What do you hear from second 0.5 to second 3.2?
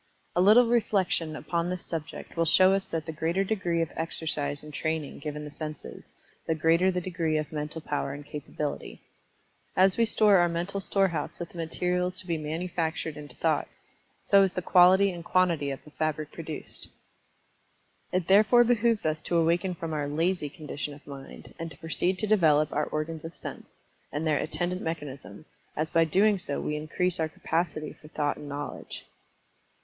reflection upon this subject will show us that the